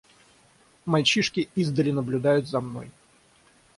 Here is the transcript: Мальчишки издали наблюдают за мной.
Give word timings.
Мальчишки 0.87 1.49
издали 1.55 1.91
наблюдают 1.91 2.47
за 2.47 2.59
мной. 2.59 2.89